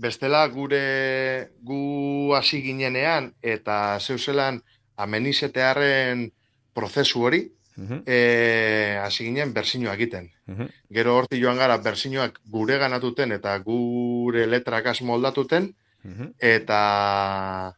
[0.00, 4.62] bestela gure gu hasi ginenean eta zeuzelan
[4.96, 6.30] amenizetearen
[6.74, 7.48] prozesu hori,
[7.80, 10.26] Mhm, e, hasi ginen bersinoak egiten.
[10.46, 10.66] mhm.
[10.92, 16.34] Gero horti joan gara bersinoak gure ganatuten eta gure letrak moldatuten, Mhm.
[16.38, 17.74] eta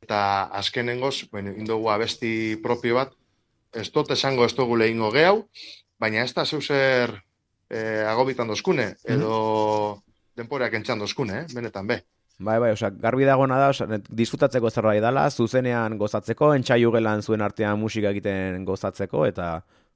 [0.00, 3.12] eta azkenengoz, bueno, indogu abesti propio bat,
[3.72, 5.48] ez dut esango ez dugu lehingo gehau,
[6.04, 7.14] baina ez da zeuzer
[7.70, 9.36] eh, agobitan dozkune, edo
[10.36, 11.46] denporeak entxan dozkune, eh?
[11.54, 12.02] benetan be.
[12.44, 17.44] Bai, bai, osea, garbi dagona da, osea, disfrutatzeko zerbait dela, zuzenean gozatzeko, entxaiu gelan zuen
[17.46, 19.52] artean musika egiten gozatzeko, eta...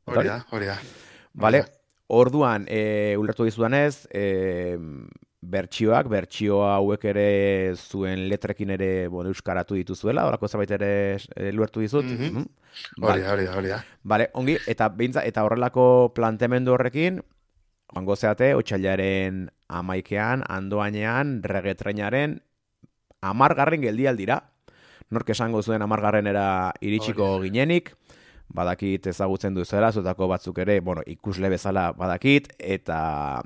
[0.09, 0.79] Hori da, hori da.
[1.43, 1.65] Vale,
[2.15, 4.79] orduan, e, ulertu dizudanez, e,
[5.49, 7.29] bertsioak, bertsio hauek ere
[7.77, 12.05] zuen letrekin ere bueno, euskaratu dituzuela, horako zerbait ere e, ulertu dizut.
[12.05, 12.45] Hori
[13.01, 13.23] Vale.
[13.23, 13.81] da, hori hori da.
[14.05, 17.23] Vale, ongi, eta beintza, eta horrelako planteamendu horrekin,
[17.95, 22.39] joango zeate, otxailaren amaikean, andoainean, regetreinaren
[23.25, 24.43] amargarren geldialdira.
[25.11, 27.95] Nork esango zuen amargarrenera iritsiko ginenik,
[28.53, 33.41] badakit ezagutzen duzuela, zuetako batzuk ere, bueno, ikusle bezala badakit, eta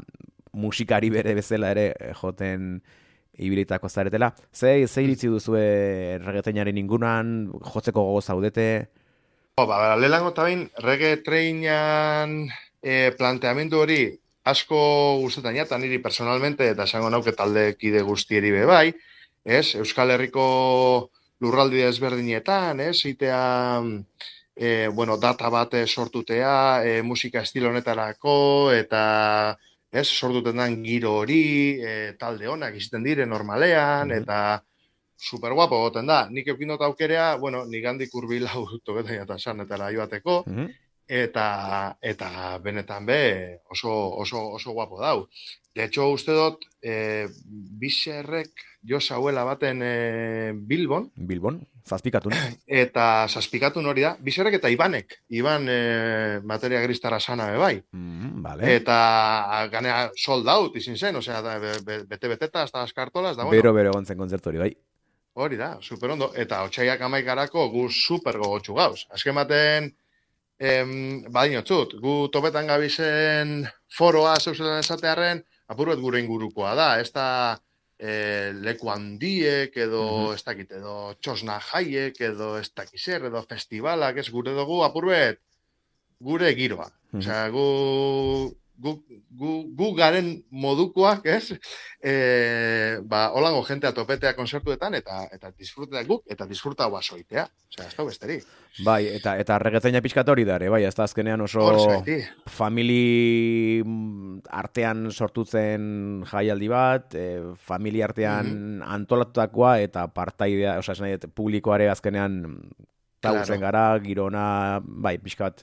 [0.53, 2.83] musikari bere bezala ere eh, joten
[3.39, 4.33] ibilitako zaretela.
[4.53, 8.67] Ze, ze iritzi duzue regeteinaren ingunan, jotzeko gogo zaudete?
[9.57, 12.47] Oh, ba, lehenengo eta bain, rege treinan
[12.81, 14.03] e, planteamendu hori
[14.49, 14.79] asko
[15.23, 18.93] gustetan ja, niri personalmente, eta esango nauke talde kide guztieri be bai,
[19.45, 19.75] ez?
[19.79, 21.11] Euskal Herriko
[21.43, 23.05] lurraldi ezberdinetan, ez?
[23.07, 23.43] Itea,
[24.57, 28.35] e, bueno, data bat eh, sortutea, e, musika estilo honetarako,
[28.75, 29.03] eta
[29.93, 34.23] ez, sortuten den giro hori, e, talde honak izten dire normalean, Mhm.
[34.23, 34.63] eta
[35.17, 36.29] super guapo goten da.
[36.31, 40.69] Nik eukin dut aukerea, bueno, nik handik urbil hau tobetan eta san eta joateko, Mhm.
[41.09, 45.29] eta eta benetan be oso oso oso guapo dau.
[45.75, 47.29] De hecho, uste dut, e,
[47.81, 48.51] biserrek
[48.85, 52.35] jo zauela baten e, Bilbon, Bilbon, zazpikatun.
[52.67, 55.79] eta zazpikatun hori da, biserrek eta Ibanek, Iban e,
[56.45, 57.75] materia gristara sana be bai.
[57.97, 58.75] Mm, vale.
[58.77, 58.99] Eta
[59.73, 63.73] ganea sold out izin zen, osea, be- be- bete-beteta, hasta las kartolas, da, bueno, Bero,
[63.73, 64.73] bero egon zen kontzertu hori, bai.
[65.35, 66.33] hori da, super ondo.
[66.37, 69.07] Eta otxaiak amaikarako gu super gogotxu gauz.
[69.09, 69.89] Azken baten,
[70.61, 73.63] em, badinotzut, gu topetan gabizen
[73.97, 75.41] foroa zeuzelan esatearen,
[75.73, 77.27] apurbet gure ingurukoa da, ez da
[77.99, 80.35] e, leku handiek, edo Mhm.
[80.35, 85.39] ez dakit, edo txosna jaiek, edo ez dakizer, edo festivalak, ez gure dugu apurbet
[86.23, 86.89] gure giroa.
[87.13, 87.19] Mhm.
[87.21, 87.67] Osea, gu,
[88.83, 88.93] gu,
[89.39, 91.53] gu, gu garen modukoak, ez?
[92.03, 97.45] E, ba, holango jentea topetea konzertuetan, eta eta disfrutea guk, eta disfruta basoitea.
[97.71, 98.39] Osea, ez da besteri.
[98.83, 101.63] Bai, eta eta reggaetoina pixkat hori da bai, ez da azkenean oso
[102.51, 108.83] famili mm, artean sortutzen jaialdi bat, e, familia artean Mhm.
[108.99, 112.43] antolatutakoa eta partaidea, osea, publikoare azkenean
[113.21, 113.61] tauzen Claro.
[113.61, 115.63] gara, girona, bai, pixkat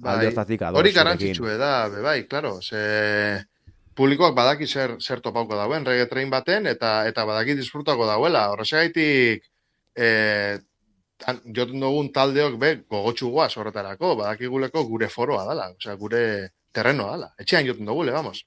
[0.00, 0.16] Bai.
[0.26, 0.94] Hori zurekin.
[0.94, 3.44] garrantzitsue da, be bai, claro, ze
[3.96, 8.50] publikoak badaki zer, zer topauko dauen reggaetrain baten, eta eta badaki disfrutako dauela.
[8.52, 9.46] Horrexegaitik,
[9.96, 10.08] e,
[11.22, 16.22] tan, joten dugun taldeok be gogotsu guaz horretarako, badakiguleko gure foroa dala, osea, gure
[16.76, 17.32] terrenoa dala.
[17.40, 18.44] Etxean joten dugule, vamos.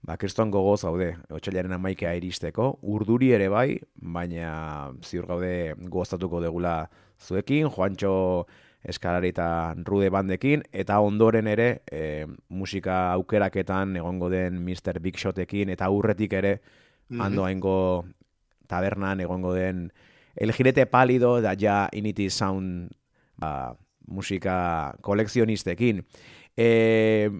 [0.00, 6.86] Ba, kriston gogoz gaude, otxailaren amaikea iristeko, urduri ere bai, baina ziur gaude gozatuko degula
[7.20, 8.46] zuekin, Juancho
[8.82, 15.00] Eskalari eta Rude bandekin, eta ondoren ere e, musika aukeraketan egongo den Mr.
[15.00, 16.60] Big Shotekin, eta aurretik ere
[17.10, 17.20] Mhm.
[17.20, 18.04] ando haingo
[18.68, 19.92] tabernan egongo den
[20.36, 22.92] El Jirete Pálido da ja Inity Sound
[23.36, 23.74] ba,
[24.06, 26.04] musika kolekzionistekin.
[26.56, 27.30] E,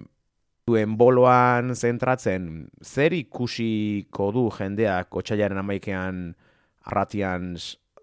[0.67, 6.35] duen boloan zentratzen, zer ikusiko du jendeak otxailaren amaikean
[6.83, 7.55] arratian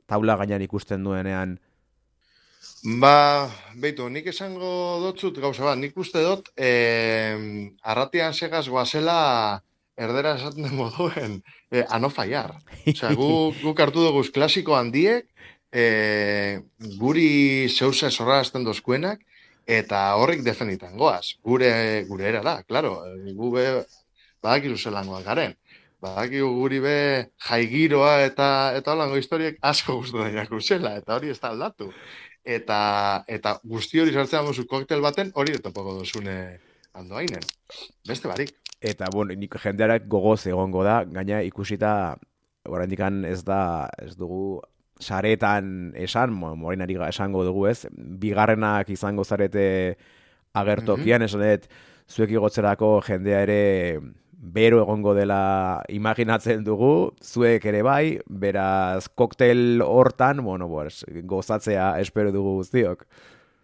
[0.06, 1.58] taula gainean ikusten duenean,
[3.02, 4.68] Ba, beitu, nik esango
[5.02, 7.34] dotzut gauza bat, nik uste dut, eh,
[7.82, 9.62] arratian segaz goazela
[9.98, 11.42] erdera esaten den moduen,
[11.72, 12.54] eh, ano fallar.
[12.86, 15.26] Osea, gu, guk hartu dugu klasiko handiek,
[15.72, 16.60] eh,
[17.00, 19.24] guri zeusa zorrazten dozkuenak,
[19.66, 21.34] eta horrik defenditan goaz.
[21.42, 23.66] Gure, gure era da, klaro, eh, gu be,
[24.40, 25.58] badakizu zelangoak garen.
[26.00, 26.96] Badakigu guri be
[27.42, 31.90] jaigiroa eta eta holango historiek asko gustu da zela, eta hori ez da aldatu
[32.48, 32.78] eta
[33.28, 36.36] eta guzti hori sartzen duzu koktel baten, hori etopoko duzune
[36.96, 37.44] andoainen.
[38.08, 38.54] Beste barik.
[38.80, 42.16] eta bueno, nik jendearak gogoz egongo da, gaina ikusita
[42.68, 44.60] oraindikan ez da, ez dugu
[45.00, 49.96] saretan esan, mo- morenari ga- esango dugu ez, bigarrenak izango zarete
[50.54, 51.66] agertokian, esan dut,
[52.08, 53.60] zuek igotzerako jendea ere
[54.38, 62.32] bero egongo dela imaginatzen dugu, zuek ere bai, beraz koktel hortan, bueno, pues, gozatzea espero
[62.32, 63.04] dugu guztiok.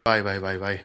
[0.05, 0.77] Bai, bai, bai, bai.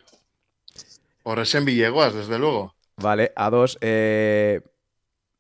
[1.24, 2.76] Horrezen bilegoaz, desde luego.
[3.02, 4.62] Vale, ados, eh,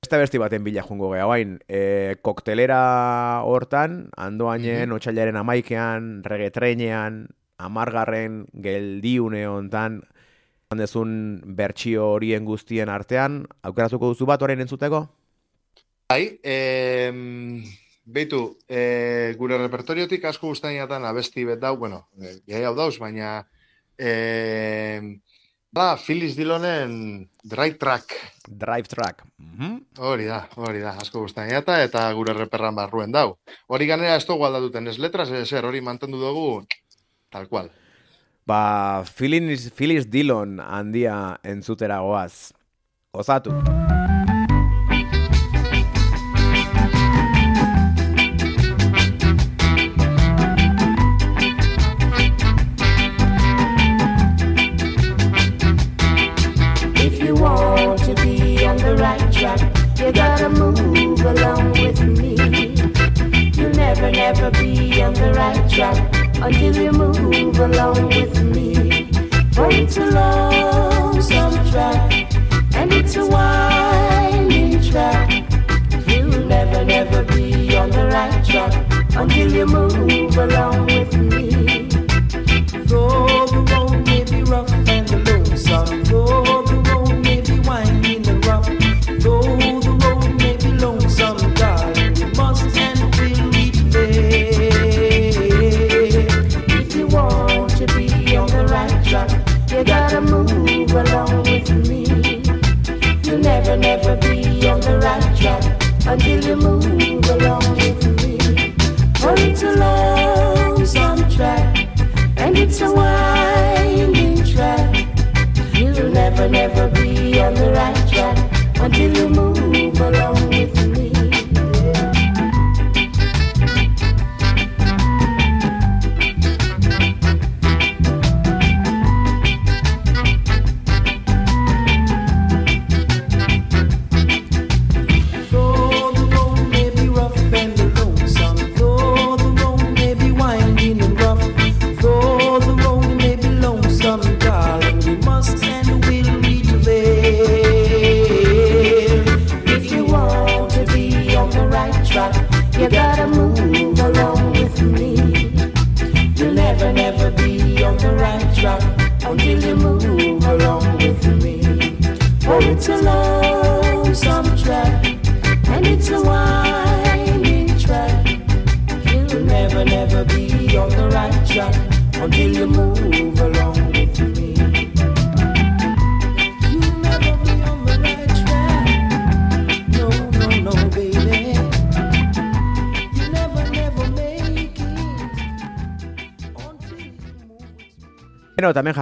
[0.02, 7.28] beste besti baten bila jungo gea bain, eh, koktelera hortan, andoainen, otxailaren amaikean, regetreinean,
[7.58, 10.02] amargarren, geldiune hontan,
[10.70, 15.01] handezun bertsio horien guztien artean, aukeratuko duzu bat orain entzuteko?
[16.09, 17.09] Bai, eh,
[18.05, 23.47] beitu, eh, gure repertoriotik asko guztainatan abesti bet dau, bueno, eh, gai hau dauz, baina
[23.97, 25.01] eh,
[25.72, 28.13] da, Phyllis Dillonen Dry Track.
[28.45, 29.26] Drive Track.
[29.38, 29.76] Mhm.
[29.97, 33.39] Hori da, hori da, asko guztainata eta gure reperran barruen dau.
[33.67, 36.65] Hori ganera ez dugu aldatuten, ez letras, ez zer, hori mantendu dugu
[37.30, 37.74] tal cual.
[38.50, 42.50] Ba, Phyllis, Phyllis Dillon handia entzutera goaz.
[43.14, 43.54] Gozatu.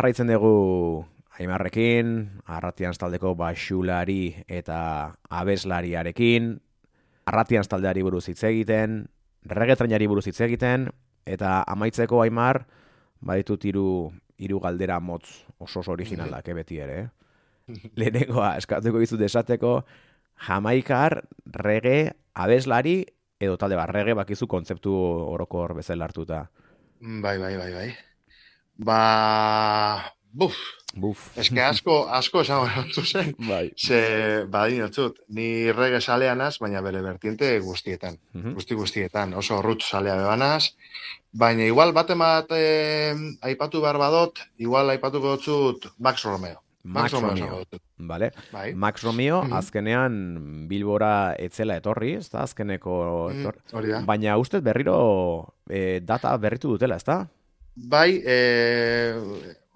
[0.08, 1.06] Jarraitzen dugu
[1.38, 6.54] Aimarrekin, Arratian taldeko basulari eta abeslariarekin,
[7.28, 9.10] Arratian taldeari buruz hitz egiten,
[9.44, 10.88] regetrainari buruz hitz egiten,
[11.28, 12.64] eta amaitzeko Aimar,
[13.20, 16.98] baditut hiru hiru galdera motz oso oso originalak, eh, beti ere.
[17.02, 17.10] eh?
[18.00, 19.84] Lehenengoa, eskatuko dizut esateko,
[20.48, 23.02] jamaikar, rege, abeslari,
[23.40, 24.96] edo talde bat, rege bakizu kontzeptu
[25.36, 26.46] orokor bezala hartuta.
[27.02, 27.90] Bai, bai, bai, bai.
[28.78, 30.56] Ba, buf,
[30.94, 31.32] Buf.
[31.38, 33.34] eske asko, asko esan behar zen.
[33.48, 33.72] Bai.
[33.78, 38.20] Ze, badinotzut, ni rege saleanaz, baina bere vertiente guztietan.
[38.34, 38.54] Mhm.
[38.58, 40.76] Guzti guztietan, oso rut salea bebanaz.
[41.34, 42.10] Baina igual bat
[42.56, 46.62] eh, aipatu behar badot, igual aipatuko dut Max Romeo.
[46.84, 47.64] Max Romeo Romeo.
[47.98, 48.32] Vale.
[48.54, 48.74] Bai.
[48.74, 49.54] Max Romeo Mhm.
[49.54, 53.58] azkenean Bilbora etzela etorri, ez da, azkeneko Mm, etor...
[53.74, 54.02] hori da.
[54.06, 57.28] Baina ustez berriro eh, data berritu dutela, ez da?
[57.78, 59.14] Bai, e,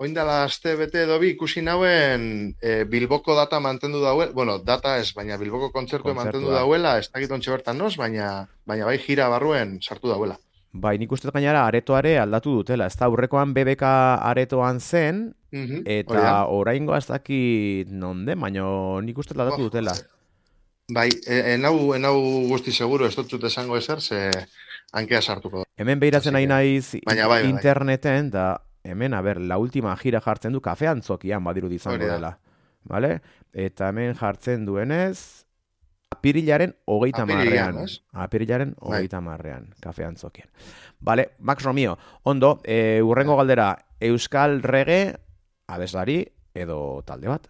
[0.01, 4.95] oin dela aste bete edo bi ikusi nauen e, Bilboko data mantendu dauela, bueno, data
[4.97, 9.29] ez, baina Bilboko kontzertu mantendu dauela, ez dakit ontxe bertan noz, baina, baina bai gira
[9.29, 10.39] barruen sartu dauela.
[10.73, 13.85] Bai, nik uste gainera aretoare aldatu dutela, ez da, aurrekoan BBK
[14.31, 18.63] aretoan zen, Mhm, hori eta oraingoa ez dakit nonde, baina
[19.03, 19.93] nik uste aldatu dutela.
[20.91, 22.15] Bai, e, enau, enau
[22.47, 24.31] guzti seguro, ez dut esango ezer, ze
[24.91, 25.69] hankea sartuko da.
[25.77, 27.41] Hemen behiratzen nahi naiz bai, bai, bai.
[27.49, 32.07] interneten, da hemen, a ber, la última gira jartzen du kafe antzokian badirudi izango Hori
[32.07, 32.17] da.
[32.17, 32.31] dela.
[32.83, 33.21] Vale?
[33.53, 35.45] Eta hemen jartzen duenez,
[36.11, 37.79] apirilaren hogeita marrean.
[38.11, 38.87] Apirilaren Bai.
[38.89, 40.49] hogeita marrean, kafe antzokian.
[40.99, 45.15] Vale, Max Romeo, ondo, e, urrengo galdera, Euskal Rege,
[45.67, 47.47] abeslari, edo talde bat.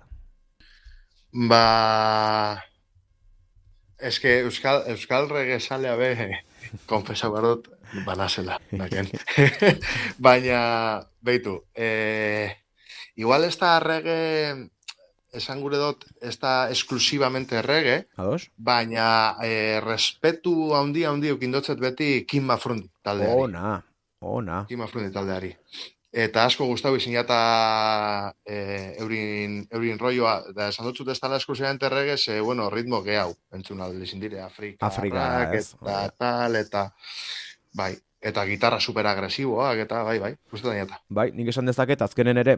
[1.31, 2.70] Ba...
[4.01, 6.11] Eske Euskal, Euskal rege salea be,
[6.91, 7.69] konfesa behar dut,
[8.05, 8.57] banazela.
[10.25, 10.61] Baina,
[11.21, 12.49] beitu, e,
[13.15, 14.17] igual ez da rege,
[15.37, 18.49] esan gure dut, ez da esklusivamente rege, Ados?
[18.57, 23.47] baina e, respetu handi handi ukindotzet beti Kim Mafrundi taldeari.
[23.47, 23.75] Ona,
[24.21, 24.65] ona.
[24.67, 25.53] Kim Mafrundi taldeari.
[26.11, 27.35] Eta asko gustau izin jata
[28.43, 28.55] e,
[28.99, 33.79] eurin, eurin rolloa, da esan dut ez dala esklusivamente reggae, ze, bueno, ritmo gehau, entzun
[33.79, 36.83] alde izin dire, Afrika, Afrika, rock, ez, eta tal, eta,
[37.79, 40.99] bai, eta gitarra super agresiboak, eta bai, bai, guztetan jata.
[41.07, 42.57] Bai, nik esan dezaket, azkenen ere,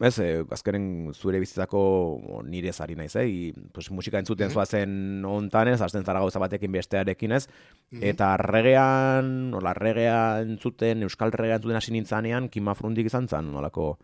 [0.00, 3.26] ez, eh, azkenen zure bizitzako nire zari naiz, eh?
[3.26, 4.54] I, pues, musika entzuten Mhm.
[4.54, 7.48] zoazen ontan ez, hasten zara gauza batekin bestearekin ez,
[7.90, 8.02] Mhm.
[8.02, 13.98] eta regean, nola, regea entzuten, euskal regea entzuten hasi nintzanean, Kima Frundik izan zan, nolako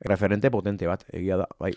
[0.00, 1.72] referente potente bat, egia da, bai,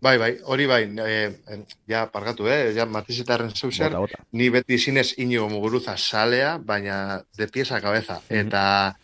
[0.00, 1.40] Bai, bai, hori bai, e,
[1.88, 3.92] ja, pargatu, eh, ja, matizetarren zeuser,
[4.30, 8.20] ni beti zinez inigo muguruza salea, baina de pies a cabeza.
[8.30, 8.38] Mhm.
[8.38, 8.96] Eta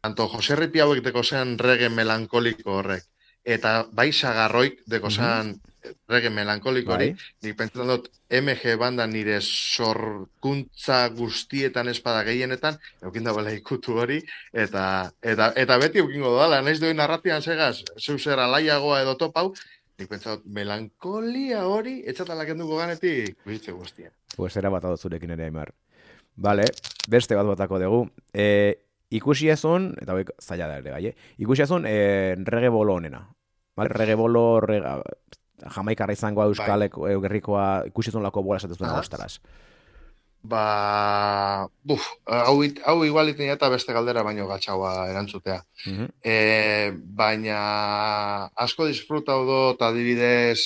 [0.00, 3.02] tanto Jose Ripi hauek zen rege melankoliko horrek,
[3.46, 5.54] eta bai sagarroik deko zen
[6.10, 7.30] rege melankoliko hori, Bai.
[7.46, 8.08] nik pentsatzen dut
[8.40, 14.18] MG banda nire sorkuntza guztietan espada gehienetan, eukin dagoela ikutu hori,
[14.52, 14.84] eta,
[15.22, 19.52] eta, eta beti eukingo dala, naiz duen narratian segaz, zeu zer alaiagoa edo topau,
[19.98, 24.12] nik pentsatzen dut melankolia hori, etxatala kenduko ganetik, bizitze guztien.
[24.36, 25.72] Pues era bat zurekin ere, Aimar.
[26.36, 26.66] Vale,
[27.08, 28.02] beste bat batako dugu.
[28.34, 28.76] E,
[29.16, 31.32] ikusi ezun, eta hauek zaila da ere, bai, eh?
[31.40, 33.22] ikusi ezun e, rege bolo honena.
[33.76, 35.02] Vale, rege bolo, rega,
[35.74, 37.16] jamaikarra izangoa euskaleko, bai.
[37.20, 39.00] gerrikoa, ikusi ezun lako bola esatez Aha.
[39.00, 39.38] ostaraz.
[40.46, 45.62] Ba, buf, hau, hau igual iten eta beste galdera baino gatxaua erantzutea.
[45.86, 46.06] Mhm.
[46.22, 50.60] E, baina asko disfrutau dut adibidez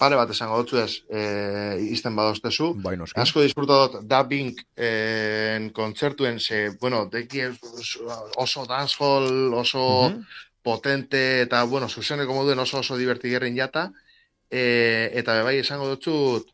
[0.00, 2.72] pare bat esango dutzu ez, e, izten badoztezu.
[2.80, 2.96] Bai.
[3.20, 7.42] Asko disfruta dut Da Bink en kontzertuen, ze, bueno, deki
[8.40, 10.24] oso dancehall, oso Mhm.
[10.62, 13.90] Potente, eta, bueno, zuzeneko moduen oso oso divertigerrin jata,
[14.50, 16.50] e, eta bebai esango dutzut,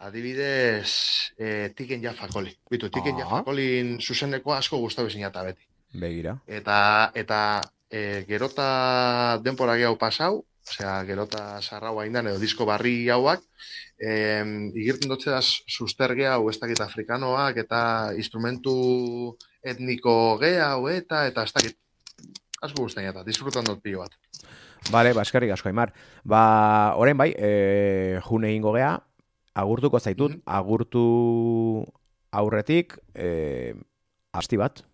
[0.00, 2.54] adibidez, e, tiken jafakoli.
[2.70, 3.24] Bitu, tiken Ah.
[3.24, 5.66] jafakolin zuzeneko asko gustatu bezin jata beti.
[5.92, 6.38] Begira.
[6.46, 13.42] Eta, eta e, gerota denpora gehiago pasau, osea, gerota sarrau haindan, edo disko barri hauak,
[13.98, 14.10] e,
[14.74, 21.52] igirten dutze da suster hau ez dakit afrikanoak, eta instrumentu etniko gehau, eta, eta ez
[21.52, 21.76] dakit,
[22.60, 24.16] asko guztain eta, disfrutan dut pilo bat.
[24.92, 25.92] Bale, baskarrik asko, Aimar.
[26.24, 28.94] Ba, orain bai, e, june egingo gea,
[29.54, 30.42] agurtuko zaitut, Mhm.
[30.46, 31.84] agurtu
[32.32, 33.74] aurretik, e,
[34.32, 34.84] asti bat.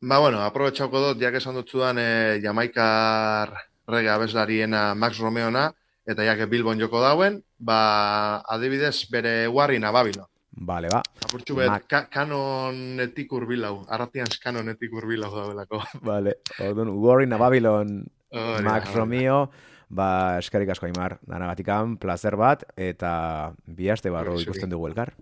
[0.00, 3.52] Ba, bueno, aprobetxauko dut, jak esan dut zudan, e, jamaikar
[3.88, 5.72] rege abeslariena Max Romeona,
[6.06, 10.26] eta jak Bilbon joko dauen, ba, adibidez, bere warrina Babylon.
[10.56, 11.02] Bale, ba.
[11.20, 15.82] Apurtxu bet, Mac- ka kanonetik urbilau, arratian kanonetik urbilau daudelako.
[16.08, 18.94] Bale, orduan, Warren a Babylon, da, Max da.
[18.96, 19.50] Romeo,
[19.88, 24.48] ba, eskerrik asko Aimar, danagatikan, placer bat, eta bi aste zuri.
[24.48, 25.12] ikusten dugu elkar.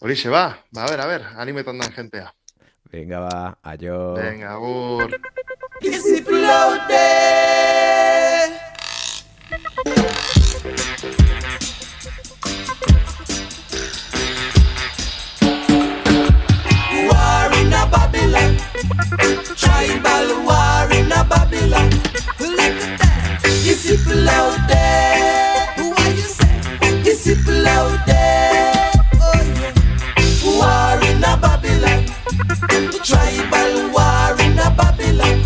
[0.00, 2.32] Horixe ba, ba, a ver, a ver, animetan dan jentea.
[2.90, 4.14] Venga, ba, aio.
[4.16, 5.10] Venga, agur.
[6.28, 7.77] War
[19.56, 21.90] tribal war in a Babylon.
[22.40, 25.66] Look at that, is people out there?
[25.76, 26.60] Who are you say?
[27.08, 28.92] Is people out there?
[29.20, 29.72] Oh yeah,
[30.44, 32.04] war in a Babylon,
[33.04, 35.44] tribal war in a Babylon.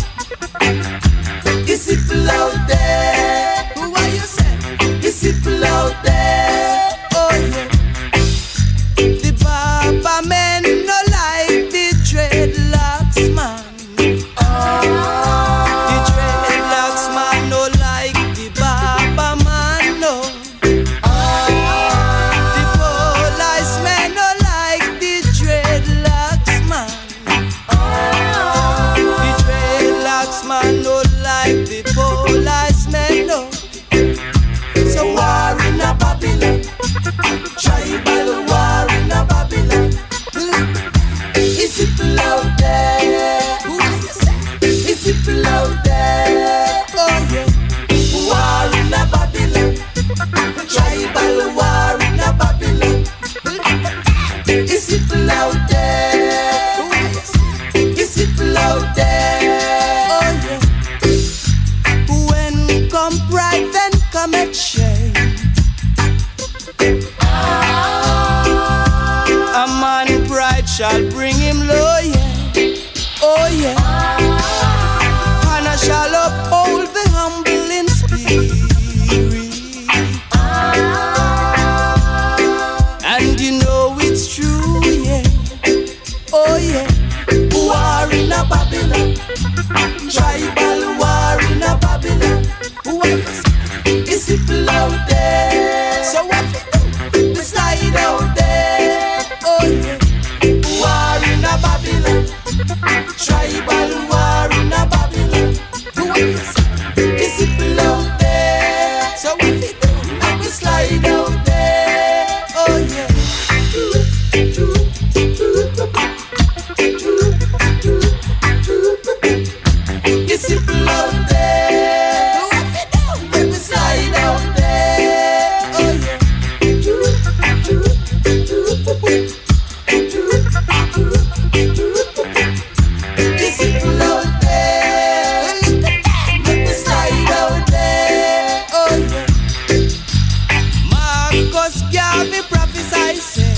[142.49, 143.53] Prophesy say.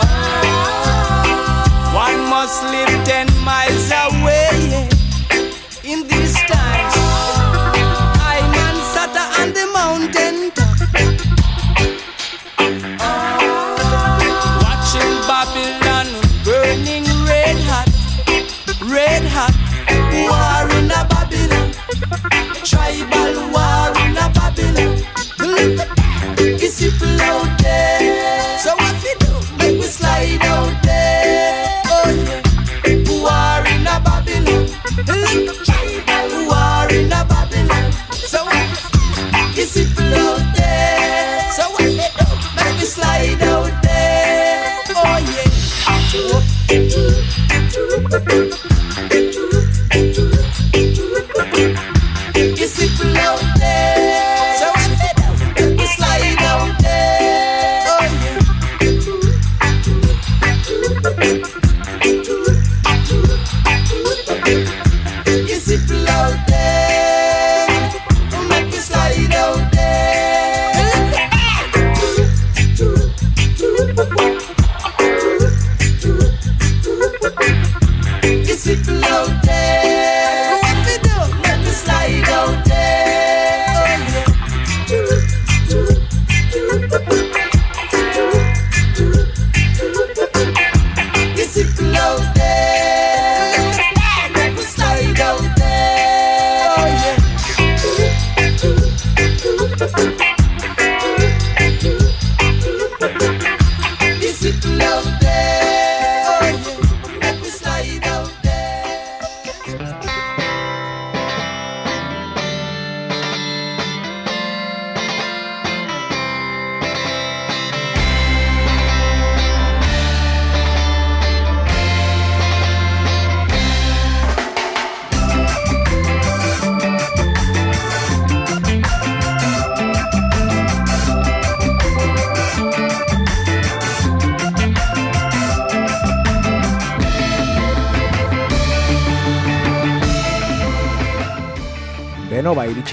[0.00, 0.04] Oh.
[1.94, 2.93] One must live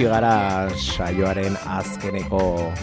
[0.01, 2.73] iritsi gara saioaren azkeneko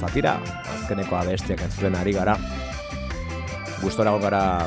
[0.00, 0.40] zatira,
[0.74, 2.34] azkeneko abestiak entzuten ari gara.
[3.78, 4.66] Gustora gara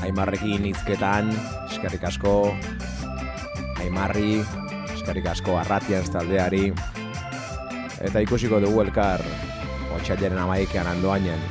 [0.00, 1.28] Aimarrekin hizketan,
[1.68, 2.54] eskerrik asko,
[3.76, 4.40] Aimarri,
[4.94, 6.72] eskerrik asko arratian taldeari,
[8.00, 9.20] eta ikusiko dugu elkar
[9.98, 11.44] otxailaren amaikean andoainen.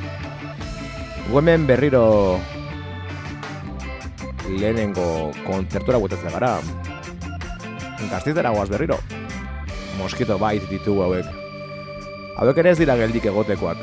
[1.30, 2.40] Gu hemen berriro
[4.48, 6.58] lehenengo kontzertura guetetzen gara.
[8.10, 8.98] Gaztizera guaz berriro.
[9.98, 11.26] Moskito bait ditugu hauek.
[12.40, 13.82] Hauek ere ez dira geldik egotekoak.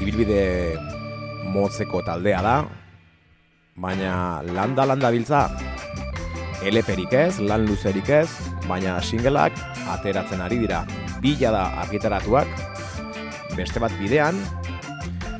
[0.00, 0.42] Ibilbide
[1.52, 2.56] motzeko taldea da,
[3.76, 5.46] baina landa landa biltza
[6.64, 8.28] eleperik ez, lan luzerik ez,
[8.66, 9.56] baina singleak
[9.92, 10.82] ateratzen ari dira.
[11.22, 12.48] Bila da argitaratuak,
[13.56, 14.40] beste bat bidean,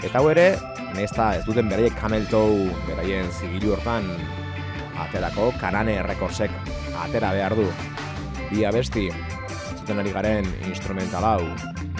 [0.04, 0.54] eta hau ere,
[0.96, 4.06] nesta ez duten beraiek kameltou beraien zigilu hortan
[5.02, 6.52] aterako kanane errekorsek
[7.04, 7.66] atera behar du.
[8.50, 9.08] Bi abesti,
[9.80, 11.42] zuten ari garen instrumental hau,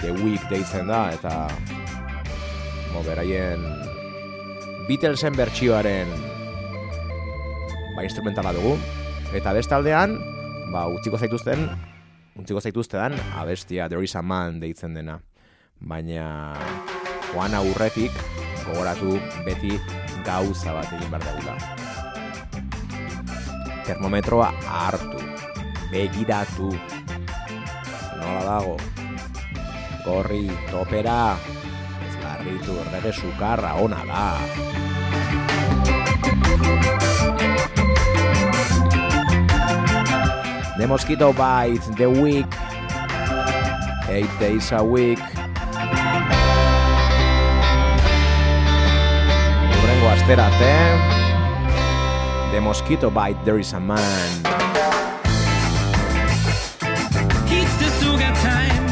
[0.01, 1.47] The Week deitzen da, eta
[2.93, 3.65] mo, beraien
[4.87, 6.11] Beatlesen bertsioaren
[7.97, 8.77] ba, instrumentala dugu.
[9.35, 10.15] Eta bestaldean,
[10.71, 11.65] ba, utziko zaituzten,
[12.39, 15.17] utziko zaituztean, abestia There is a Man deitzen dena.
[15.81, 16.55] Baina,
[17.33, 18.13] joan aurretik,
[18.63, 19.75] gogoratu beti
[20.25, 21.86] gauza bat egin behar dugula.
[23.87, 25.15] Termometroa hartu,
[25.87, 26.73] begiratu,
[28.19, 28.75] nola dago,
[30.03, 31.37] gorri, topera,
[32.03, 34.25] ez garritu, errege sukarra, ona da.
[40.75, 42.59] The Mosquito Bite, The Week,
[44.09, 45.23] Eight Days a Week.
[49.79, 51.16] Urrengo astera arte,
[52.57, 54.41] The Mosquito Bite, There is a Man.
[57.53, 58.85] It's the sugar time.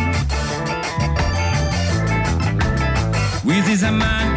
[3.43, 4.34] With is a man,